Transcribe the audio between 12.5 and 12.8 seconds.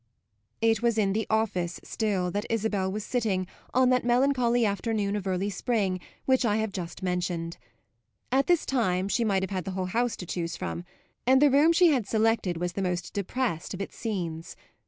was